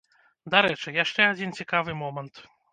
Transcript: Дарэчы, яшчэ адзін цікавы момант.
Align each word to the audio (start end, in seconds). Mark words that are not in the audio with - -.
Дарэчы, 0.55 0.95
яшчэ 1.03 1.29
адзін 1.35 1.55
цікавы 1.61 1.99
момант. 2.03 2.45